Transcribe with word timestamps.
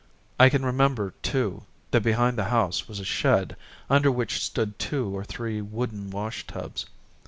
I 0.39 0.49
can 0.49 0.65
remember, 0.65 1.13
too, 1.21 1.61
that 1.91 2.01
behind 2.01 2.35
the 2.35 2.45
house 2.45 2.87
was 2.87 2.99
a 2.99 3.05
shed 3.05 3.55
under 3.87 4.09
which 4.11 4.43
stood 4.43 4.79
two 4.79 5.15
or 5.15 5.23
three 5.23 5.61
wooden 5.61 6.09
wash 6.09 6.47
tubs. 6.47 6.87